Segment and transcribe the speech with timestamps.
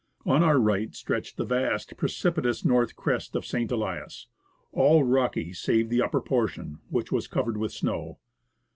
[0.25, 3.71] On our right, stretched the vast, precipitous north crest of St.
[3.71, 4.25] Elias,
[4.71, 8.17] all rocky save the upper portion, which was covered with snow.